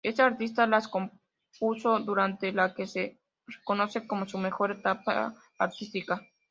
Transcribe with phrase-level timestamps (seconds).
[0.03, 6.23] Este artista las compuso durante la que se reconoce como su mejor etapa artística.